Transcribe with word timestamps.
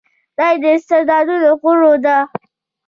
دا 0.37 0.47
د 0.61 0.63
استعدادونو 0.77 1.49
غوړولو 1.61 1.93
ده. 2.05 2.17